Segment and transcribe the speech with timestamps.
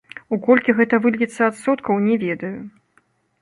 [0.35, 2.53] У колькі гэта выльецца адсоткаў, не ведаю.